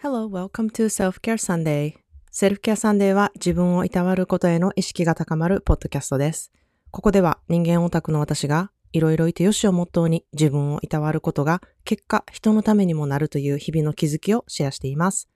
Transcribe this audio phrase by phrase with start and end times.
[0.00, 1.94] Hello, welcome to Self-Care Sunday.
[2.30, 6.52] Self-Care Sunday は自分をいたわることへの意識が高まるポッドキャストです。
[6.92, 15.28] ここでは人間オタクの私がいろいろいてよしをモットーに自分をいたわることが結果人のためにもなるという日々の気づきをシェアしています。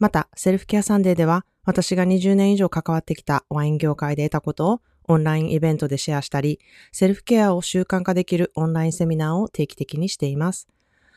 [0.00, 6.58] また、 Self-Care Sunday では私が20年以上関わってきたワイン業界で得たことをオンラインイベントでシェアしたり、
[6.90, 10.66] セルフケアを習慣化できるオンラインセミナーを定期的にしています。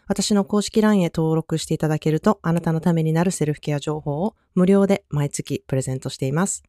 [0.07, 6.63] 私の公式 LINE へ登録していただけると、あなたのためになるセルフケア情報を無料で毎月プレゼントしています。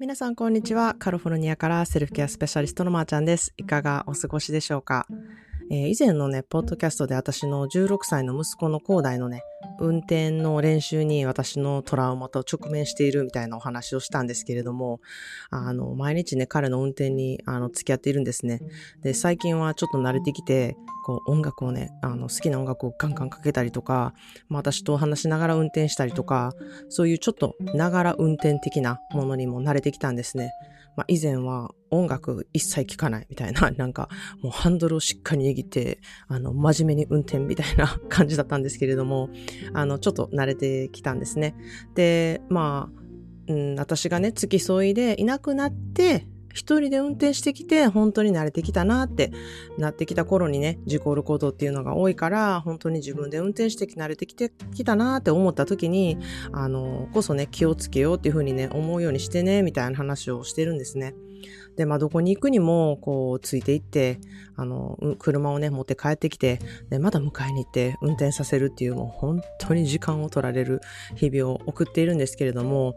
[0.00, 0.96] 皆さん、こんにちは。
[0.98, 3.54] カリフォルニアからセルフケアスペシャリストのまーちゃんです。
[3.56, 5.06] いかがお過ごしでしょうか、
[5.70, 9.44] えー以前のね、ポッドキャストで私の16歳の息子の高大のね、
[9.80, 15.00] 運転の練習に私のトラウマと直面しているみたいなお話をしたんですけれども、
[15.50, 18.60] あの、毎日ね、彼の運転に、あの、付き合っているんですね。
[19.02, 24.12] で、最近はちょっと慣れてきて、こう、音楽をね、あの、好きな音楽をガンガンかけたりとか、
[24.48, 26.52] まあ、私と話しながら運転したりとか、
[26.88, 30.52] そういうちょっと、ながら運転的なものにも慣れてきたんですね。
[31.00, 34.10] まあ、以前は音楽一切聴かないみたいな、 なんか、
[34.42, 35.98] もうハンドルをしっかり握って、
[36.28, 39.30] あの、真面目に運転みたいな感じだったんですけれども、
[39.72, 41.54] あの、ちょっと慣れてきたんですね。
[41.94, 43.00] で、まあ、
[43.50, 49.32] うん、私がね、付き添いでいなくなって、一人で運転してきて、本当に慣れてきたなって
[49.78, 56.18] なってきた頃にね、事故ることっていうのが多いから、本当に自分で運転してき慣れてきてきたなって思った時に、
[56.52, 61.14] あの、こそね、気をつけようっていうふうにね、思うようにしてね、みたいな話をしてるんですね。
[61.76, 64.20] で、まあ、どこに行くにも、こう、ついて行って、
[64.56, 66.58] あの、車をね、持って帰ってきて、
[66.90, 70.80] で、また迎えに行って運転させるっていう、もう本当に時間を取られる
[71.14, 72.96] 日々を送っているんですけれども、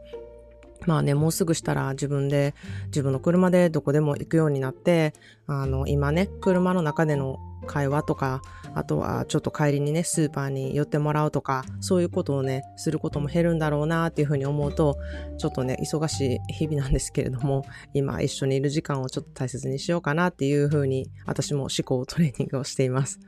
[0.86, 2.54] まあね、もうすぐしたら自分で、
[2.88, 5.14] 自分の車でどこでも行くようになって、
[5.48, 8.42] あの、今ね、車の中での会話とか、
[8.76, 14.98] あとはちょっと帰りにね、スーパーに寄ってもらうとか、そういうことをね、することも減るんだろうなっていうふうに思うと、
[15.38, 23.20] ちょっとね、忙しい日々なんですけれども、今一緒にいる時間をちょっと大切にしようかなっていうふうに、私も思考トレーニングをしています。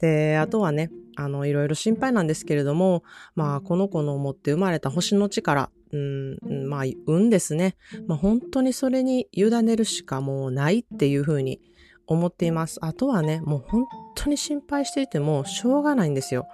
[0.00, 3.02] で、あとはね、あの、いろいろ心配なんですけれども、
[3.34, 7.76] まあ、この子の持って生まれた星の力、うん、まあ、運ですね。
[8.06, 11.60] まあ、本当にそれに委ねるしかもうないっていうふうに
[12.06, 12.78] 思っています。
[12.82, 16.46] あとはね、もう本当に心配していてもしょうがないんですよ。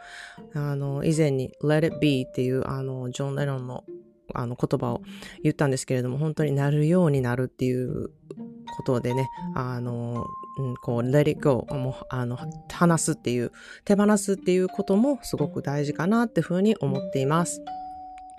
[0.54, 3.84] あの、以前に Let it be っていうあの、ジョン・レノンの
[4.34, 5.02] あの言葉を
[5.42, 8.10] 言ったんですけれども、本当になるようになるっていう
[8.76, 10.26] ことでね、あの、
[10.58, 12.38] うん、こう、let it go、もう、あの、
[12.70, 13.52] 話すっていう、
[13.84, 17.62] 手放すっていうこともすごく大事かなってふうに思っています。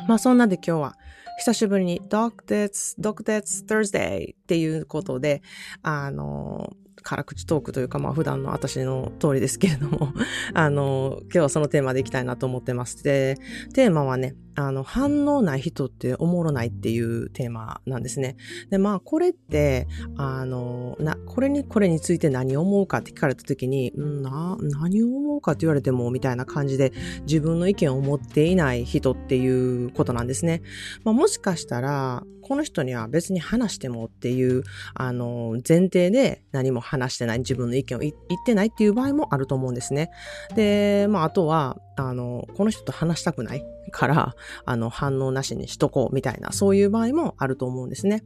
[0.07, 0.97] まあそんなんで今日は
[1.37, 5.43] 久しぶりに Doc That's, Doc That's Thursday っていうことで、
[5.83, 6.73] あの、
[7.03, 10.13] 辛口トークというか、まあ普段の私の通りですけれども、
[10.53, 13.03] あの、今日はそのテーマでいきたいなと思ってます。
[13.03, 13.37] で、
[13.73, 18.37] テーマはね、あの、反応ない人っておもろないっていうテーマなんですね。
[18.71, 19.87] で、まあこれって、
[20.17, 26.91] あの、な、これに、これについて何を思うかって聞かれた時に、んな、何を思うかって言われても、みたいな感じで
[27.21, 30.63] 自分の意見を持っていない人っていうことなんですね。
[31.03, 34.63] まあ、もしかしたら、この人には別に話してもっていう、
[34.95, 40.09] あの、前提で何も話してない、自分の意見を言言ってないっていう場合もあると思うんですね。
[40.55, 48.23] で、まあ、あとは、あの、この人と話したくないから、あの、反応なしにしとこうみたいな、そういう場合もあると思うんですね。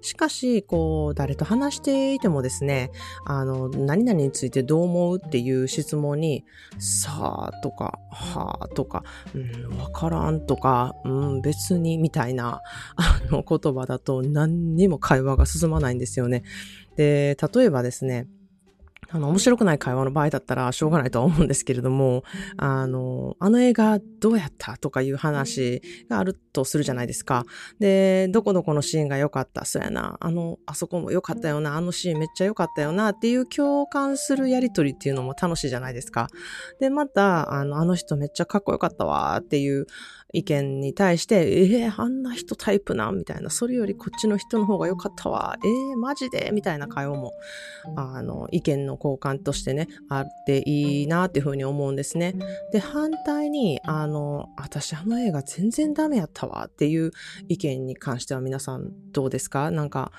[0.00, 2.90] しかし、こう、誰と話していてもですね、
[3.24, 6.44] あの、何々についてどう思うっていう質問に、
[6.78, 9.04] さあとか、はあとか、
[9.34, 12.62] うん、わからんとか、うん、別にみたいな、
[12.96, 16.42] あの、言葉だと何にも会話が進まないんですよね。
[16.96, 18.26] で、例えばですね、
[19.12, 22.22] あの、面白くない会話の場合だったらしょうがないとは思うんですけれども、
[22.56, 27.44] あの、あの映画どうやったとかいう話があるとするじゃないですか。
[27.80, 36.28] で、どこどこのシーンが良かった、そうやな、あの、あそこも良かったよな、あのシーンめっちゃ良かったよなっていう共感するやりとりっていうのも楽しいじゃないですか。
[36.78, 39.86] で、また、あの、あの人めっちゃかっこよかったわっていう
[40.32, 46.50] 意見に対して、えー、あんな人タイプなみたいな、それよりこっちの人の方が良かったわ、えー、マジで？
[46.52, 47.32] みたいな会話も、
[47.96, 52.34] あの、意見の交換としてね、あっていいなっていうふうに思うんですね。
[52.72, 57.10] で、反対に、あの、私あの映画全然ダメやったわっていう
[57.48, 59.70] 意見に関しては皆さんどうですか？
[59.70, 60.12] なんか、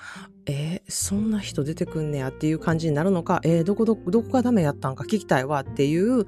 [0.46, 6.26] えー、そんな人出てくんねやっていう感じになるのか、えー、どこどこ、どこがダメやったんか聞きたいわっていう、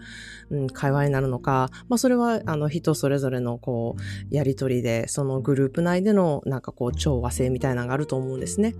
[0.50, 8.74] うん、会話になるのか、まあそれはあの人それぞれのこう、やりとりで、そのグループ内でのなんかこう調和性みたいなのがあると思うんですね。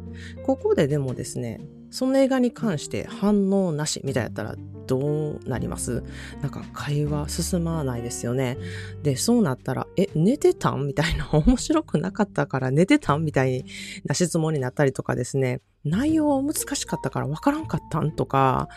[0.45, 1.61] ここででもですね、
[1.95, 4.57] その映画に関して反応なしみたいやったら
[4.89, 6.03] どうなります？
[6.43, 8.59] なんか会話進まないですよね。
[9.05, 10.89] で、そうなったら、え、寝てたん？
[10.89, 13.25] みたいな、 面白くなかったから寝てたん？
[13.25, 13.65] みたい
[14.07, 15.61] な質問になったりとかですね。
[15.85, 18.11] 内容難しかったからわからんかったん？
[18.11, 18.69] とか、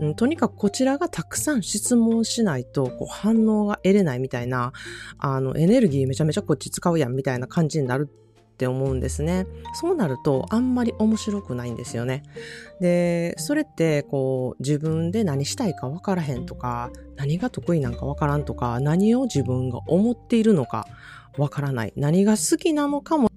[0.00, 4.72] うん、とにかくこちらがたくさん質問しないとこう反応が得れないみたいな、
[5.18, 8.10] あの、エネルギーめちゃめちゃこっち使うやんみたいな感じになる
[8.62, 9.48] って思うんですね。
[9.74, 12.22] そうなるとあんまり面白くないんですよね。
[12.80, 20.86] で、それってこう自分で何したいかわからへんとか、何が得意なんかわからんとか、何を自分が思っているのか
[21.36, 21.92] わからない。
[21.96, 23.32] 何が好きなのかも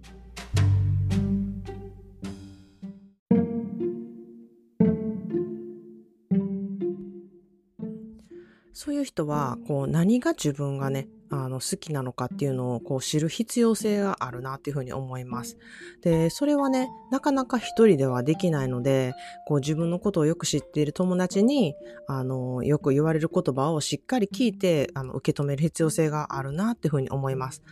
[8.74, 15.57] そういう人は、こう、何が自分がね、あの、好きなのかっていうのをこう知る必要性があるなっていうふうに思います。
[16.01, 19.13] で、それはね、なかなか一人ではできないので、
[19.48, 21.75] こう自分のことをよく知っている友達に、
[22.07, 27.63] あの、よく言われる言葉をしっかり聞いて、あの、受け止める必要性があるなっていうふうに思います。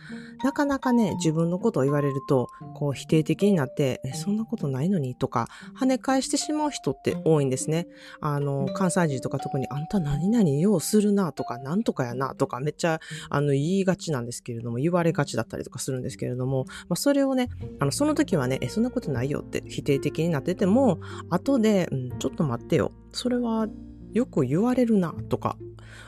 [0.42, 5.48] なかなかね、自分のことを言われると、こう否定的になって、え、そんなことないのにとか、
[5.78, 7.86] 跳ね返してしまう人って多いんですね。
[8.20, 17.48] あの、関西人とか特にあんた何々ようするなとか、なんとかやなとか、めっちゃ、あの、の言いがちなんですけれども、言われがちだったりとかするんですけれども、まあ、それをね、
[17.78, 21.00] あの、その時はね、え、そんなことないよって否定的になってても、
[21.30, 22.92] 後で、うん、ちょっと待ってよ。
[23.12, 23.68] それは
[24.14, 25.56] よく言われるなとか、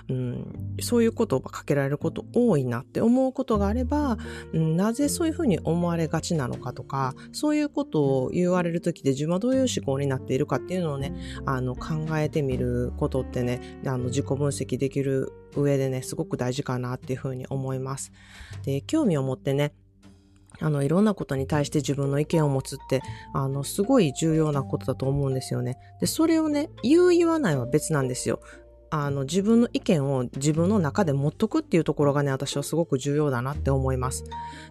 [0.08, 4.16] うん、そういう言葉かけられること多いなって思うことがあれば、
[4.52, 11.14] うん、なぜそういうふうに思われがちなのかとか、そういうことを言われる時で自分はどういう思考になっているかっていうのをね、
[11.44, 18.12] あの考えてみることってね、あの自己分析できる上でね、すごく大事かなっていうふうに思います。
[18.64, 19.72] で、興味を持ってね、
[20.60, 23.02] あの、いろんなことに対して自分の意見を持つって、
[23.34, 25.78] あの、すごい重要なことだと思うんですよね。
[26.00, 28.40] で、それをね、言う言わないは別なんですよ。
[28.90, 34.24] あの、自分の意見を自分の中で持っとくっていうところがね、私はすごく重要だなって思います。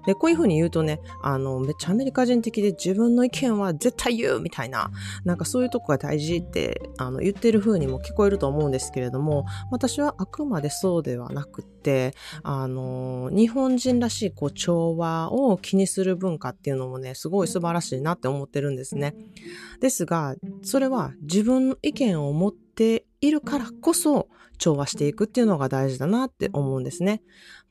[0.05, 4.91] で、こういうふうに言うとね、あの、めっちゃアメリカ人的で自分の意見は絶対言うみたいな、
[5.23, 12.13] なんかそういうとこが大事って、あの、言ってる風にも聞こえると思うんですけれども、私はあくまでそうではなくって、
[12.43, 19.15] あの、日本人らしい、こう、調和を気にする文化っていうのもね、すごい素晴らしいなって思ってるんですね。
[19.79, 24.27] ですが、それは自分の意見を持っているからこそ
[24.57, 27.21] 調和していくっていうのが大事だなって思うんですね。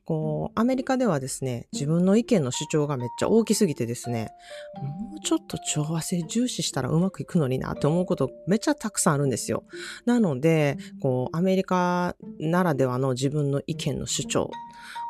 [0.05, 4.29] こう、アメリカではですね、自分の意見の主張がめっちゃ大きすぎてですね、
[4.75, 9.63] もうちょっと調和性重視したらうまくいくのになって思うことめっちゃたくさんあるんですよ。
[10.05, 14.51] なので、こう、アメリカならではの自分の意見の主張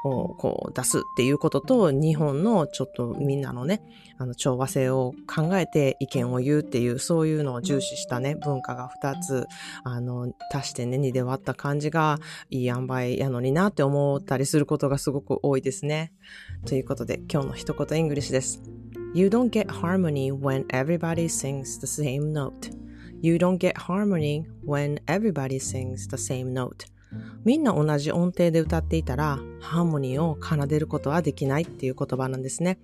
[0.06, 3.82] こう出すっていうことと、日本のちょっとみんなのね、
[4.18, 9.48] あの調和性を考えて意見を言うっていう、そういうのを重視したね、文化が2つ、
[9.84, 12.20] あの、足してね、2で割った感じが
[12.50, 16.14] いい塩梅やのになって思ったりすることがすごく多いですね。
[16.66, 18.62] ということで、今日の一言 English です。
[19.14, 22.70] You don't get harmony when everybody sings the same note.
[23.22, 26.86] You don't get harmony when everybody sings the same note.
[27.44, 32.80] みんな同じ音程で歌っていたら、ハーモニーを奏でることはできないっていう言葉なんですね。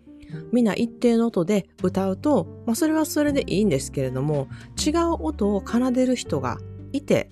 [0.52, 4.48] みんな一定の音で歌うと、まあ、それはそれでいいんですけれども、
[4.84, 6.58] 違う音を奏でる人が
[6.94, 7.30] いて、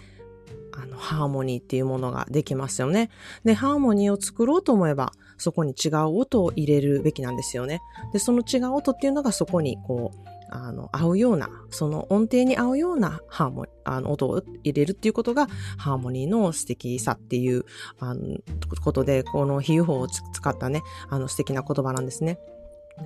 [0.73, 3.09] あの、ハーモニーっていうものができますよね。
[3.43, 7.81] で、ハーモニーを作ろうと思えば、そこに違う音を入れるべきなんですよね。
[8.13, 17.65] で、その違う音っていうのがそこにこう、あの、合うような、その音程に合うようなハーモニー、あの、音を入れるっていうことが、ハーモニーの素敵さっていう、
[17.99, 18.37] あの、
[18.83, 22.39] ことで、この比喩法を使ったね、あの、素敵な言葉なんですね。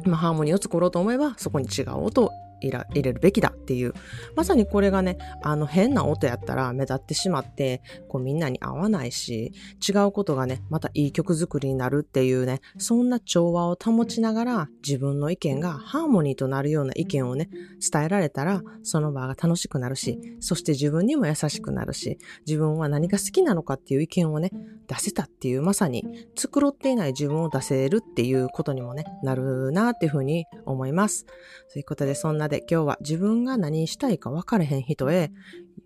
[0.05, 2.31] まあ、ハーモニーを作ろうと思えば、そこに違う音を
[2.67, 3.93] 入れるべきだっていう、
[4.35, 9.53] まさにこれがね、あの変な音やったら目立ってしまって、こうみんなに合わないし、
[9.87, 17.49] 違うことがね、またいい曲作りになるっていうね、そんな調和を保ちながら自分の意見がハーモニーとなるような意見をね、
[17.91, 24.51] 伝えられたら、その場が楽しくなるし、そして自分にも優しくなるし、自分は何が好きなのかっていう意見をね、
[24.87, 26.03] 出せたっていう、まさに
[26.35, 31.25] 繕っていない自分を出せるっていうことにもね、なるなっていうふうに思います。
[31.71, 35.31] ということで、そんなで今日は自分が何したいか分からへん人へ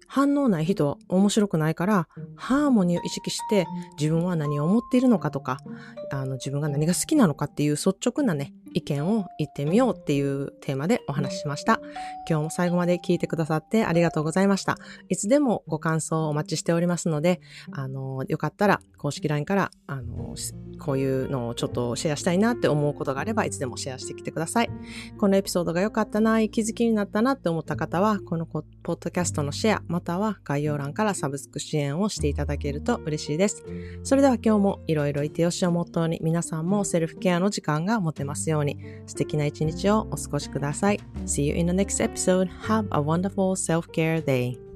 [0.07, 3.67] 反応ない人は面白くないから、ハーモニーを意識して
[3.99, 5.59] 自分は何を思っているのかとか、
[6.11, 11.81] あの自分が何が好きなのかっていう率直なね、意見を言ってみようっていうテーマでお話ししました。
[12.29, 14.77] 今日も最後まで聞いてくださってありがとうございました。
[15.09, 17.41] いつでもご感想をお待ちしておりますので、
[17.71, 20.35] あの、よかったら公式 LINE から、あの、
[20.79, 24.69] こういうのをちょっとシェアしたいなって思うことがあれば、いつでもシェアしてきてください。
[25.17, 33.63] このエピソードが良かったな、気づきになったなって思った方は、このポッドキャストのシェア、または概要欄からサブスク支援をしていただけると嬉しいです。
[34.03, 40.99] それでは今日もいろいろいてよしをモットーに皆さんもセルフケアの時間が持てますように素敵な一日をお過ごしください。
[41.25, 42.49] See you in the next episode.
[42.67, 44.66] Have a wonderful self-care day.